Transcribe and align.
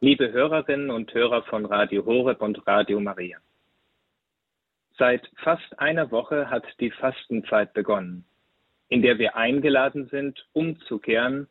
Liebe 0.00 0.30
Hörerinnen 0.30 0.90
und 0.90 1.12
Hörer 1.12 1.42
von 1.42 1.66
Radio 1.66 2.06
Horeb 2.06 2.40
und 2.40 2.64
Radio 2.68 3.00
Maria. 3.00 3.38
Seit 4.96 5.28
fast 5.42 5.76
einer 5.80 6.12
Woche 6.12 6.48
hat 6.48 6.64
die 6.78 6.92
Fastenzeit 6.92 7.72
begonnen, 7.72 8.24
in 8.90 9.02
der 9.02 9.18
wir 9.18 9.34
eingeladen 9.34 10.06
sind, 10.06 10.46
umzukehren 10.52 11.48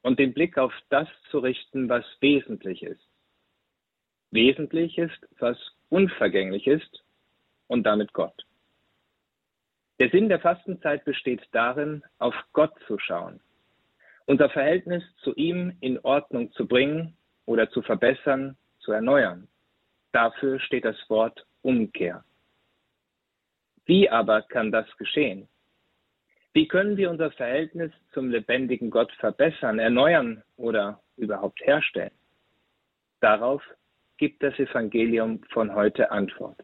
und 0.00 0.18
den 0.18 0.32
Blick 0.32 0.56
auf 0.56 0.72
das 0.88 1.06
zu 1.30 1.40
richten, 1.40 1.90
was 1.90 2.06
wesentlich 2.20 2.82
ist. 2.82 3.06
Wesentlich 4.30 4.96
ist, 4.96 5.28
was 5.38 5.58
unvergänglich 5.90 6.66
ist 6.66 7.04
und 7.66 7.82
damit 7.82 8.14
Gott. 8.14 8.46
Der 9.98 10.08
Sinn 10.08 10.30
der 10.30 10.40
Fastenzeit 10.40 11.04
besteht 11.04 11.42
darin, 11.52 12.02
auf 12.18 12.34
Gott 12.54 12.72
zu 12.86 12.98
schauen, 12.98 13.40
unser 14.24 14.48
Verhältnis 14.48 15.04
zu 15.22 15.34
ihm 15.34 15.76
in 15.80 15.98
Ordnung 15.98 16.52
zu 16.52 16.66
bringen 16.66 17.18
oder 17.46 17.70
zu 17.70 17.82
verbessern, 17.82 18.56
zu 18.80 18.92
erneuern. 18.92 19.48
Dafür 20.12 20.60
steht 20.60 20.84
das 20.84 20.96
Wort 21.08 21.46
Umkehr. 21.62 22.24
Wie 23.86 24.08
aber 24.08 24.42
kann 24.42 24.70
das 24.70 24.86
geschehen? 24.96 25.48
Wie 26.52 26.68
können 26.68 26.96
wir 26.96 27.10
unser 27.10 27.30
Verhältnis 27.30 27.92
zum 28.12 28.30
lebendigen 28.30 28.90
Gott 28.90 29.10
verbessern, 29.12 29.78
erneuern 29.78 30.42
oder 30.56 31.00
überhaupt 31.16 31.60
herstellen? 31.62 32.12
Darauf 33.20 33.62
gibt 34.18 34.42
das 34.42 34.58
Evangelium 34.58 35.42
von 35.52 35.74
heute 35.74 36.10
Antwort. 36.10 36.62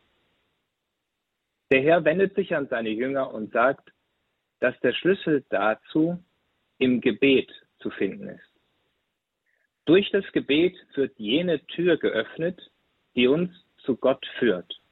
Der 1.70 1.82
Herr 1.82 2.04
wendet 2.04 2.34
sich 2.34 2.54
an 2.54 2.68
seine 2.68 2.90
Jünger 2.90 3.32
und 3.32 3.52
sagt, 3.52 3.92
dass 4.60 4.78
der 4.80 4.92
Schlüssel 4.92 5.44
dazu 5.48 6.22
im 6.78 7.00
Gebet 7.00 7.50
zu 7.80 7.90
finden 7.90 8.28
ist. 8.28 8.47
Durch 9.88 10.10
das 10.10 10.30
Gebet 10.32 10.76
wird 10.96 11.18
jene 11.18 11.64
Tür 11.64 11.96
geöffnet, 11.96 12.60
die 13.16 13.26
uns 13.26 13.50
zu 13.78 13.96
Gott 13.96 14.22
führt. 14.38 14.82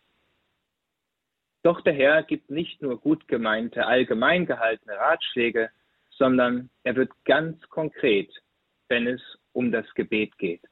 Doch 1.63 1.83
der 1.83 1.93
Herr 1.93 2.23
gibt 2.23 2.49
nicht 2.49 2.81
nur 2.81 2.99
gut 2.99 3.29
gemeinte, 3.29 3.85
allgemein 3.85 4.47
gehaltene 4.47 4.97
Ratschläge, 4.97 5.69
sondern 6.13 6.71
er 6.83 6.97
wird 6.97 7.11
ganz 7.27 7.61
konkret, 7.69 8.33
wenn 8.89 9.07
es 9.07 9.21
um 9.53 9.71
das 9.71 9.85
Gebet 9.93 10.39
geht. 10.39 10.63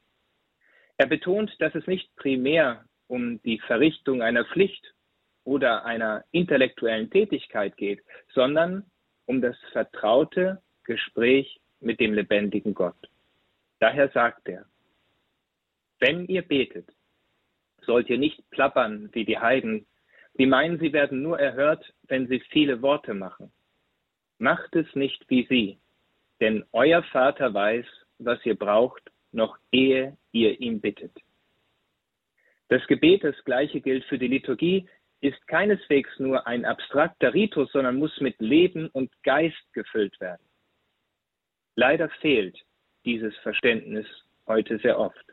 Er 0.97 1.05
betont, 1.05 1.55
dass 1.59 1.75
es 1.75 1.85
nicht 1.85 2.09
primär 2.15 2.83
um 3.05 3.39
die 3.43 3.59
Verrichtung 3.59 4.23
einer 4.23 4.45
Pflicht 4.45 4.95
oder 5.43 5.85
einer 5.85 6.25
intellektuellen 6.31 7.11
Tätigkeit 7.11 7.77
geht, 7.77 8.01
sondern 8.33 8.89
um 9.27 9.39
das 9.39 9.55
vertraute 9.71 10.63
Gespräch 10.83 11.61
mit 11.79 11.99
dem 11.99 12.15
lebendigen 12.15 12.73
Gott. 12.73 12.97
Daher 13.79 14.09
sagt 14.09 14.47
er, 14.47 14.65
wenn 15.99 16.25
ihr 16.27 16.41
betet, 16.41 16.87
sollt 17.81 18.09
ihr 18.09 18.17
nicht 18.17 18.49
plappern 18.49 19.09
wie 19.13 19.25
die 19.25 19.37
Heiden, 19.37 19.85
die 20.37 20.45
meinen, 20.45 20.79
sie 20.79 20.91
werden 20.91 21.21
nur 21.21 21.39
erhört, 21.39 21.93
wenn 22.03 22.27
sie 22.27 22.39
viele 22.51 22.81
Worte 22.81 23.13
machen. 23.13 23.51
Macht 24.37 24.75
es 24.75 24.93
nicht 24.95 25.29
wie 25.29 25.45
sie, 25.47 25.79
denn 26.41 26.65
euer 26.73 27.03
Vater 27.03 27.53
weiß, 27.53 27.85
was 28.19 28.45
ihr 28.45 28.55
braucht, 28.55 29.11
noch 29.31 29.57
ehe 29.71 30.17
ihr 30.31 30.59
ihn 30.59 30.81
bittet. 30.81 31.13
Das 32.67 32.85
Gebet, 32.87 33.23
das 33.23 33.35
gleiche 33.45 33.79
gilt 33.79 34.03
für 34.05 34.17
die 34.17 34.27
Liturgie, 34.27 34.89
ist 35.21 35.47
keineswegs 35.47 36.09
nur 36.19 36.45
ein 36.47 36.65
abstrakter 36.65 37.33
Ritus, 37.33 37.71
sondern 37.71 37.97
muss 37.97 38.19
mit 38.19 38.39
Leben 38.39 38.89
und 38.89 39.11
Geist 39.23 39.73
gefüllt 39.73 40.19
werden. 40.19 40.45
Leider 41.75 42.09
fehlt 42.21 42.64
dieses 43.05 43.35
Verständnis 43.37 44.05
heute 44.47 44.79
sehr 44.79 44.99
oft. 44.99 45.25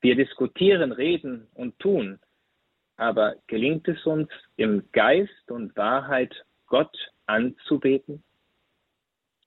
Wir 0.00 0.16
diskutieren, 0.16 0.92
reden 0.92 1.46
und 1.54 1.78
tun, 1.78 2.18
aber 2.96 3.36
gelingt 3.46 3.88
es 3.88 4.04
uns 4.04 4.28
im 4.56 4.84
Geist 4.92 5.50
und 5.50 5.76
Wahrheit 5.76 6.44
Gott 6.66 6.96
anzubeten, 7.26 8.22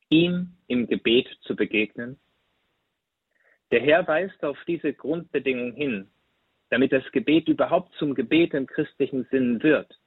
ihm 0.09 0.55
im 0.67 0.87
Gebet 0.87 1.27
zu 1.41 1.55
begegnen? 1.55 2.17
Der 3.71 3.81
Herr 3.81 4.07
weist 4.07 4.43
auf 4.43 4.57
diese 4.65 4.93
Grundbedingung 4.93 5.73
hin, 5.73 6.09
damit 6.69 6.91
das 6.91 7.03
Gebet 7.11 7.47
überhaupt 7.47 7.93
zum 7.95 8.15
Gebet 8.15 8.53
im 8.53 8.67
christlichen 8.67 9.25
Sinn 9.31 9.61
wird. 9.61 9.99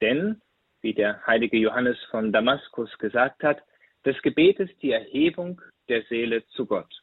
Denn, 0.00 0.40
wie 0.80 0.94
der 0.94 1.24
heilige 1.26 1.58
Johannes 1.58 1.98
von 2.10 2.32
Damaskus 2.32 2.96
gesagt 2.98 3.44
hat, 3.44 3.62
das 4.02 4.20
Gebet 4.22 4.58
ist 4.58 4.80
die 4.82 4.92
Erhebung 4.92 5.60
der 5.88 6.02
Seele 6.04 6.46
zu 6.48 6.66
Gott. 6.66 7.02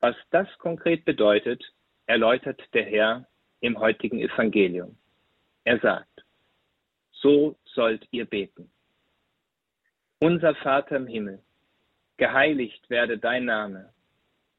Was 0.00 0.16
das 0.30 0.48
konkret 0.58 1.04
bedeutet, 1.04 1.64
erläutert 2.06 2.62
der 2.74 2.84
Herr 2.84 3.26
im 3.60 3.78
heutigen 3.78 4.18
Evangelium. 4.18 4.98
Er 5.64 5.80
sagt, 5.80 6.24
so 7.12 7.56
sollt 7.64 8.06
ihr 8.10 8.26
beten. 8.26 8.70
Unser 10.20 10.54
Vater 10.56 10.96
im 10.96 11.06
Himmel, 11.06 11.42
geheiligt 12.18 12.88
werde 12.90 13.18
dein 13.18 13.46
Name, 13.46 13.92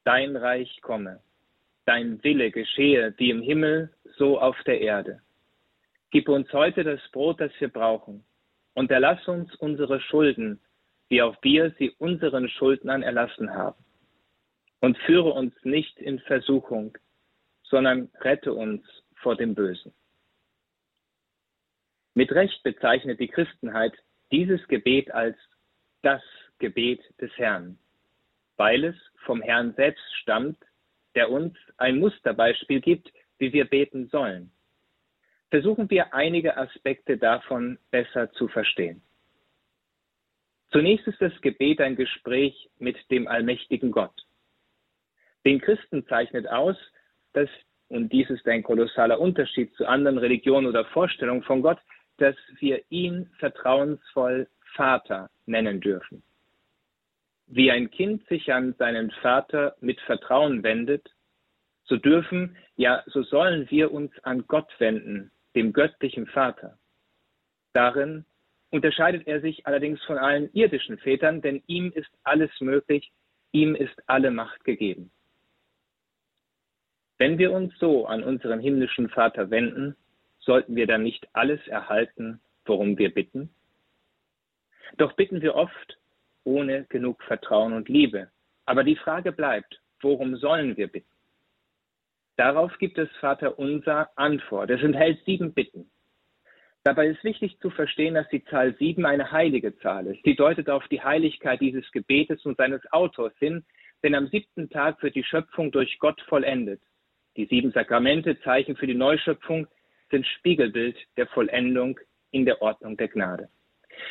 dein 0.03 0.35
Reich 0.35 0.81
komme, 0.81 1.21
dein 1.85 2.23
Wille 2.23 2.49
geschehe 2.49 3.13
wie 3.17 3.29
im 3.29 3.41
Himmel, 3.41 3.93
so 4.17 4.39
auf 4.39 4.57
der 4.63 4.81
Erde. 4.81 5.21
Gib 6.09 6.27
uns 6.29 6.51
heute 6.53 6.83
das 6.83 7.01
Brot, 7.11 7.39
das 7.39 7.51
wir 7.59 7.69
brauchen, 7.69 8.23
und 8.75 8.91
erlass 8.91 9.27
uns 9.27 9.53
unsere 9.55 9.99
Schulden, 9.99 10.61
wie 11.09 11.21
auch 11.21 11.35
wir 11.41 11.73
sie 11.79 11.91
unseren 11.97 12.47
Schuldnern 12.49 13.01
erlassen 13.01 13.53
haben. 13.53 13.83
Und 14.81 14.97
führe 14.99 15.31
uns 15.31 15.53
nicht 15.63 15.97
in 15.97 16.19
Versuchung, 16.19 16.95
sondern 17.63 18.11
rette 18.21 18.53
uns 18.53 18.83
vor 19.15 19.35
dem 19.35 19.55
Bösen. 19.55 19.93
Mit 22.13 22.31
Recht 22.31 22.61
bezeichnet 22.63 23.19
die 23.19 23.27
Christenheit 23.27 23.93
dieses 24.31 24.65
Gebet 24.67 25.11
als 25.11 25.37
das 26.01 26.21
Gebet 26.59 27.01
des 27.19 27.31
Herrn, 27.37 27.77
weil 28.57 28.83
es 28.83 28.95
vom 29.25 29.41
Herrn 29.41 29.73
selbst 29.75 30.05
stammt, 30.21 30.57
der 31.15 31.31
uns 31.31 31.57
ein 31.77 31.97
Musterbeispiel 31.97 32.81
gibt, 32.81 33.11
wie 33.37 33.51
wir 33.51 33.65
beten 33.65 34.07
sollen. 34.09 34.51
Versuchen 35.55 35.89
wir 35.89 36.13
einige 36.13 36.57
Aspekte 36.57 37.17
davon 37.17 37.79
besser 37.89 38.29
zu 38.33 38.49
verstehen. 38.49 39.01
Zunächst 40.69 41.07
ist 41.07 41.21
das 41.21 41.31
Gebet 41.39 41.79
ein 41.79 41.95
Gespräch 41.95 42.69
mit 42.77 42.97
dem 43.09 43.25
allmächtigen 43.25 43.89
Gott. 43.89 44.11
Den 45.45 45.61
Christen 45.61 46.05
zeichnet 46.07 46.45
aus, 46.49 46.75
dass, 47.31 47.47
und 47.87 48.11
dies 48.11 48.29
ist 48.29 48.45
ein 48.49 48.63
kolossaler 48.63 49.17
Unterschied 49.17 49.73
zu 49.75 49.85
anderen 49.85 50.17
Religionen 50.17 50.67
oder 50.67 50.83
Vorstellungen 50.83 51.43
von 51.43 51.61
Gott, 51.61 51.79
dass 52.17 52.35
wir 52.59 52.81
ihn 52.89 53.29
vertrauensvoll 53.39 54.49
Vater 54.73 55.29
nennen 55.45 55.79
dürfen. 55.79 56.21
Wie 57.47 57.71
ein 57.71 57.89
Kind 57.91 58.27
sich 58.27 58.51
an 58.51 58.75
seinen 58.77 59.09
Vater 59.21 59.77
mit 59.79 60.01
Vertrauen 60.01 60.63
wendet, 60.63 61.15
so 61.85 61.95
dürfen, 61.95 62.57
ja, 62.75 63.03
so 63.05 63.23
sollen 63.23 63.71
wir 63.71 63.93
uns 63.93 64.11
an 64.23 64.43
Gott 64.47 64.69
wenden, 64.79 65.31
dem 65.55 65.73
göttlichen 65.73 66.27
Vater. 66.27 66.77
Darin 67.73 68.25
unterscheidet 68.69 69.27
er 69.27 69.41
sich 69.41 69.65
allerdings 69.65 70.03
von 70.03 70.17
allen 70.17 70.49
irdischen 70.53 70.97
Vätern, 70.97 71.41
denn 71.41 71.63
ihm 71.67 71.91
ist 71.93 72.11
alles 72.23 72.51
möglich, 72.59 73.11
ihm 73.51 73.75
ist 73.75 73.95
alle 74.07 74.31
Macht 74.31 74.63
gegeben. 74.63 75.11
Wenn 77.17 77.37
wir 77.37 77.51
uns 77.53 77.73
so 77.79 78.05
an 78.05 78.23
unseren 78.23 78.59
himmlischen 78.59 79.09
Vater 79.09 79.49
wenden, 79.49 79.95
sollten 80.39 80.75
wir 80.75 80.85
dann 80.85 81.03
nicht 81.03 81.27
alles 81.33 81.65
erhalten, 81.67 82.41
worum 82.65 82.97
wir 82.97 83.13
bitten? 83.13 83.49
Doch 84.97 85.13
bitten 85.13 85.41
wir 85.41 85.55
oft 85.55 85.97
ohne 86.43 86.85
genug 86.85 87.23
Vertrauen 87.23 87.73
und 87.73 87.89
Liebe. 87.89 88.29
Aber 88.65 88.83
die 88.83 88.95
Frage 88.95 89.31
bleibt, 89.31 89.81
worum 90.01 90.35
sollen 90.35 90.75
wir 90.77 90.87
bitten? 90.87 91.14
Darauf 92.37 92.77
gibt 92.79 92.97
es 92.97 93.09
Vater 93.19 93.57
unser 93.57 94.09
Antwort. 94.17 94.69
Es 94.69 94.81
enthält 94.81 95.23
sieben 95.25 95.53
Bitten. 95.53 95.89
Dabei 96.83 97.07
ist 97.07 97.23
wichtig 97.23 97.57
zu 97.61 97.69
verstehen, 97.69 98.13
dass 98.13 98.29
die 98.29 98.43
Zahl 98.45 98.75
sieben 98.77 99.05
eine 99.05 99.31
heilige 99.31 99.75
Zahl 99.79 100.05
ist. 100.07 100.21
Sie 100.23 100.35
deutet 100.35 100.69
auf 100.69 100.87
die 100.89 101.01
Heiligkeit 101.01 101.59
dieses 101.61 101.89
Gebetes 101.91 102.45
und 102.45 102.57
seines 102.57 102.81
Autors 102.91 103.33
hin, 103.39 103.65
denn 104.03 104.13
am 104.13 104.27
siebten 104.27 104.69
Tag 104.69 105.01
wird 105.01 105.15
die 105.15 105.23
Schöpfung 105.23 105.71
durch 105.71 105.97
Gott 105.97 106.21
vollendet. 106.27 106.81
Die 107.37 107.45
sieben 107.45 107.71
Sakramente, 107.71 108.39
Zeichen 108.41 108.75
für 108.75 108.85
die 108.85 108.93
Neuschöpfung, 108.93 109.67
sind 110.11 110.27
Spiegelbild 110.27 110.95
der 111.17 111.25
Vollendung 111.27 111.99
in 112.31 112.45
der 112.45 112.61
Ordnung 112.61 112.97
der 112.97 113.07
Gnade. 113.07 113.49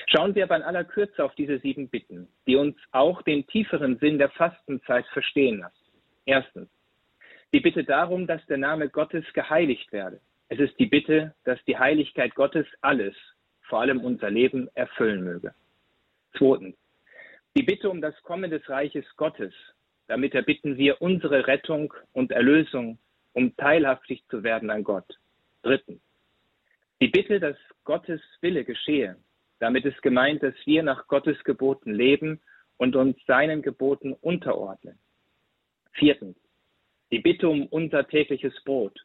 Schauen 0.06 0.34
wir 0.34 0.44
aber 0.44 0.56
in 0.56 0.62
aller 0.62 0.84
Kürze 0.84 1.24
auf 1.24 1.34
diese 1.36 1.58
sieben 1.60 1.88
Bitten, 1.88 2.26
die 2.46 2.56
uns 2.56 2.76
auch 2.90 3.22
den 3.22 3.46
tieferen 3.46 3.98
Sinn 3.98 4.18
der 4.18 4.30
Fastenzeit 4.30 5.06
verstehen 5.12 5.58
lassen. 5.58 5.92
Erstens, 6.26 6.68
die 7.54 7.60
Bitte 7.60 7.84
darum, 7.84 8.26
dass 8.26 8.44
der 8.46 8.58
Name 8.58 8.88
Gottes 8.88 9.24
geheiligt 9.32 9.92
werde. 9.92 10.20
Es 10.48 10.58
ist 10.58 10.76
die 10.80 10.86
Bitte, 10.86 11.36
dass 11.44 11.64
die 11.66 11.78
Heiligkeit 11.78 12.34
Gottes 12.34 12.66
alles, 12.80 13.14
vor 13.62 13.80
allem 13.80 14.00
unser 14.00 14.28
Leben, 14.28 14.68
erfüllen 14.74 15.22
möge. 15.22 15.54
Zweitens, 16.36 16.74
die 17.56 17.62
Bitte 17.62 17.88
um 17.88 18.00
das 18.00 18.20
Kommen 18.22 18.50
des 18.50 18.68
Reiches 18.68 19.06
Gottes, 19.16 19.54
damit 20.08 20.34
erbitten 20.34 20.76
wir 20.78 21.00
unsere 21.00 21.46
Rettung 21.46 21.94
und 22.12 22.32
Erlösung, 22.32 22.98
um 23.34 23.56
teilhaftig 23.56 24.24
zu 24.30 24.42
werden 24.42 24.68
an 24.70 24.82
Gott. 24.82 25.06
Drittens. 25.62 26.02
Die 27.00 27.08
Bitte, 27.08 27.38
dass 27.38 27.56
Gottes 27.84 28.20
Wille 28.40 28.64
geschehe. 28.64 29.16
Damit 29.60 29.84
ist 29.84 30.02
gemeint, 30.02 30.42
dass 30.42 30.54
wir 30.64 30.82
nach 30.82 31.06
Gottes 31.06 31.42
Geboten 31.44 31.94
leben 31.94 32.40
und 32.78 32.96
uns 32.96 33.16
seinen 33.26 33.62
Geboten 33.62 34.12
unterordnen. 34.12 34.98
Viertens. 35.92 36.36
Die 37.10 37.18
Bitte 37.18 37.48
um 37.48 37.66
unser 37.66 38.06
tägliches 38.06 38.54
Brot. 38.64 38.98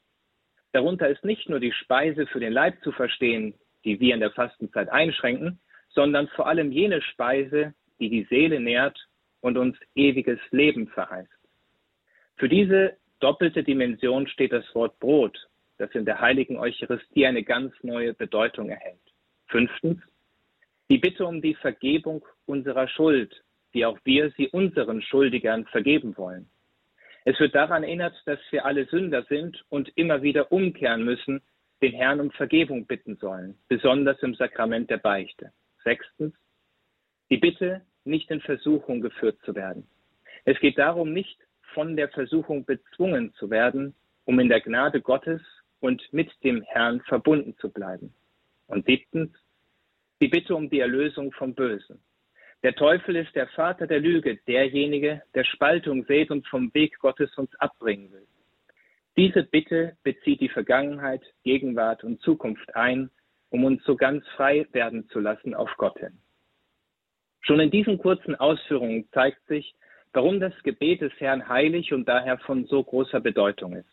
Darunter 0.71 1.09
ist 1.09 1.23
nicht 1.25 1.49
nur 1.49 1.59
die 1.59 1.71
Speise 1.71 2.27
für 2.27 2.39
den 2.39 2.53
Leib 2.53 2.81
zu 2.83 2.91
verstehen, 2.91 3.53
die 3.83 3.99
wir 3.99 4.13
in 4.13 4.19
der 4.19 4.31
Fastenzeit 4.31 4.89
einschränken, 4.89 5.59
sondern 5.89 6.27
vor 6.29 6.47
allem 6.47 6.71
jene 6.71 7.01
Speise, 7.01 7.73
die 7.99 8.09
die 8.09 8.25
Seele 8.25 8.59
nährt 8.59 8.97
und 9.41 9.57
uns 9.57 9.77
ewiges 9.95 10.39
Leben 10.51 10.87
verheißt. 10.87 11.29
Für 12.37 12.49
diese 12.49 12.97
doppelte 13.19 13.63
Dimension 13.63 14.27
steht 14.27 14.51
das 14.51 14.63
Wort 14.73 14.99
Brot, 14.99 15.37
das 15.77 15.91
in 15.91 16.05
der 16.05 16.19
heiligen 16.19 16.57
Eucharistie 16.57 17.25
eine 17.25 17.43
ganz 17.43 17.73
neue 17.81 18.13
Bedeutung 18.13 18.69
erhält. 18.69 19.01
Fünftens, 19.47 20.01
die 20.89 20.97
Bitte 20.97 21.25
um 21.25 21.41
die 21.41 21.55
Vergebung 21.55 22.25
unserer 22.45 22.87
Schuld, 22.87 23.43
wie 23.71 23.85
auch 23.85 23.99
wir 24.03 24.31
sie 24.31 24.47
unseren 24.47 25.01
Schuldigern 25.01 25.65
vergeben 25.65 26.17
wollen. 26.17 26.49
Es 27.29 27.39
wird 27.39 27.53
daran 27.53 27.83
erinnert, 27.83 28.19
dass 28.25 28.39
wir 28.49 28.65
alle 28.65 28.87
Sünder 28.87 29.21
sind 29.29 29.63
und 29.69 29.95
immer 29.95 30.23
wieder 30.23 30.51
umkehren 30.51 31.05
müssen, 31.05 31.43
den 31.79 31.91
Herrn 31.93 32.21
um 32.21 32.31
Vergebung 32.31 32.87
bitten 32.87 33.17
sollen, 33.17 33.55
besonders 33.67 34.17
im 34.23 34.33
Sakrament 34.33 34.89
der 34.89 34.97
Beichte. 34.97 35.53
Sechstens, 35.83 36.33
die 37.29 37.37
Bitte, 37.37 37.81
nicht 38.03 38.31
in 38.31 38.41
Versuchung 38.41 39.01
geführt 39.01 39.37
zu 39.45 39.53
werden. 39.53 39.87
Es 40.43 40.59
geht 40.59 40.79
darum, 40.79 41.13
nicht 41.13 41.37
von 41.75 41.95
der 41.95 42.09
Versuchung 42.09 42.65
bezwungen 42.65 43.31
zu 43.35 43.51
werden, 43.51 43.93
um 44.25 44.39
in 44.39 44.49
der 44.49 44.61
Gnade 44.61 44.99
Gottes 44.99 45.41
und 45.81 46.01
mit 46.11 46.31
dem 46.43 46.63
Herrn 46.63 46.99
verbunden 47.01 47.55
zu 47.59 47.69
bleiben. 47.69 48.11
Und 48.65 48.87
siebtens, 48.87 49.37
die 50.19 50.29
Bitte 50.29 50.55
um 50.55 50.67
die 50.71 50.79
Erlösung 50.79 51.31
vom 51.33 51.53
Bösen. 51.53 52.01
Der 52.61 52.75
Teufel 52.75 53.15
ist 53.15 53.33
der 53.35 53.47
Vater 53.47 53.87
der 53.87 54.01
Lüge, 54.01 54.37
derjenige, 54.47 55.21
der 55.33 55.45
Spaltung 55.45 56.03
sät 56.05 56.29
und 56.29 56.45
vom 56.47 56.73
Weg 56.73 56.99
Gottes 56.99 57.33
uns 57.37 57.55
abbringen 57.55 58.11
will. 58.11 58.27
Diese 59.15 59.43
Bitte 59.43 59.97
bezieht 60.03 60.41
die 60.41 60.49
Vergangenheit, 60.49 61.21
Gegenwart 61.43 62.03
und 62.03 62.21
Zukunft 62.21 62.75
ein, 62.75 63.09
um 63.49 63.63
uns 63.63 63.83
so 63.85 63.95
ganz 63.95 64.27
frei 64.35 64.67
werden 64.73 65.07
zu 65.09 65.19
lassen 65.19 65.53
auf 65.53 65.69
Gott 65.77 65.97
hin. 65.99 66.17
Schon 67.41 67.61
in 67.61 67.71
diesen 67.71 67.97
kurzen 67.97 68.35
Ausführungen 68.35 69.07
zeigt 69.13 69.45
sich, 69.47 69.73
warum 70.11 70.41
das 70.41 70.53
Gebet 70.63 71.01
des 71.01 71.13
Herrn 71.19 71.47
heilig 71.47 71.93
und 71.93 72.07
daher 72.07 72.37
von 72.39 72.65
so 72.65 72.83
großer 72.83 73.21
Bedeutung 73.21 73.73
ist. 73.73 73.89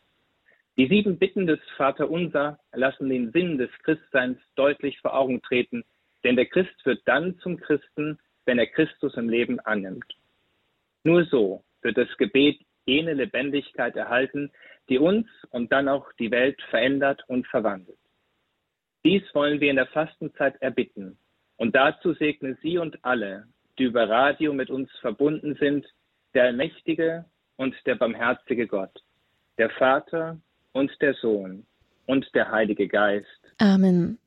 Die 0.77 0.89
sieben 0.89 1.19
Bitten 1.19 1.47
des 1.47 1.61
Vaterunser 1.77 2.59
lassen 2.73 3.09
den 3.09 3.31
Sinn 3.33 3.59
des 3.59 3.71
Christseins 3.85 4.39
deutlich 4.57 5.01
vor 5.01 5.15
Augen 5.15 5.41
treten, 5.41 5.85
denn 6.25 6.37
der 6.37 6.47
Christ 6.47 6.85
wird 6.85 7.01
dann 7.07 7.39
zum 7.39 7.59
Christen, 7.59 8.19
wenn 8.47 8.59
er 8.59 8.67
Christus 8.67 9.15
im 9.17 9.29
Leben 9.29 9.61
annimmt. 9.61 10.07
Nur 11.05 11.25
so 11.27 11.65
wird 11.83 11.99
das 11.99 12.09
Gebet 12.17 12.59
jene 12.87 13.15
Lebendigkeit 13.15 13.97
erhalten, 13.97 14.51
die 14.89 14.99
uns 14.99 15.27
und 15.51 15.73
dann 15.73 15.89
auch 15.89 16.11
die 16.19 16.31
Welt 16.31 16.61
verändert 16.71 17.23
und 17.29 17.47
verwandelt. 17.49 17.99
Dies 19.05 19.23
wollen 19.35 19.61
wir 19.61 19.71
in 19.71 19.77
der 19.77 19.87
Fastenzeit 19.87 20.61
erbitten. 20.63 21.19
Und 21.57 21.75
dazu 21.75 22.13
segne 22.15 22.57
Sie 22.63 22.79
und 22.79 23.05
alle, 23.05 23.47
die 23.79 23.85
über 23.85 24.09
Radio 24.09 24.53
mit 24.53 24.71
uns 24.71 24.91
verbunden 25.01 25.57
sind, 25.61 25.87
der 26.35 26.45
allmächtige 26.45 27.25
und 27.57 27.75
der 27.87 27.95
barmherzige 27.95 28.67
Gott, 28.67 29.03
der 29.59 29.71
Vater 29.71 30.41
und 30.73 30.91
der 31.01 31.15
Sohn 31.15 31.67
und 32.07 32.27
der 32.35 32.51
Heilige 32.51 32.89
Geist. 32.89 33.27
Amen. 33.59 34.19